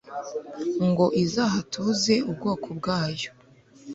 ngo 0.87 1.05
izahatuze 1.23 2.15
ubwoko 2.29 2.67
bwayo 2.79 3.29